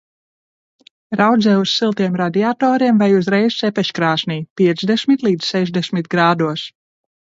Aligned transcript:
Raudzē 1.19 1.53
uz 1.65 1.75
siltiem 1.81 2.17
radiatoriem 2.23 3.03
vai 3.05 3.11
uzreiz 3.19 3.61
cepeškrāsnī 3.63 4.41
piecdesmit 4.63 5.31
līdz 5.31 5.55
sešdesmit 5.57 6.15
grādos. 6.19 6.71